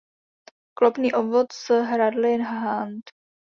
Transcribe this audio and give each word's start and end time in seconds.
Klopný 0.73 1.13
obvod 1.13 1.51
s 1.53 1.83
hradly 1.83 2.37
nand 2.37 3.03